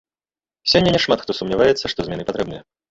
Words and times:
Сёння 0.73 0.95
няшмат 0.95 1.19
хто 1.27 1.31
сумняваецца, 1.41 1.85
што 1.95 1.99
змены 2.11 2.23
патрэбныя. 2.33 2.61